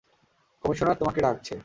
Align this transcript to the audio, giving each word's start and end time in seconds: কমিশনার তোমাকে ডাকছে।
কমিশনার 0.63 0.97
তোমাকে 0.97 1.19
ডাকছে। 1.21 1.55